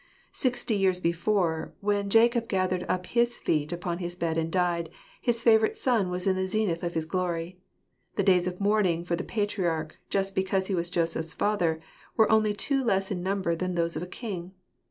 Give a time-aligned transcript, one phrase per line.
[0.31, 4.89] Sixty years before, when Jacob gathered up his feet upon his bed and died,
[5.21, 7.59] his favourite son was in the zenith of his glory.
[8.15, 11.79] The days of mourning for the patriarch, just because he was Joseph's father,
[12.17, 14.53] were only two less in number than those of a king.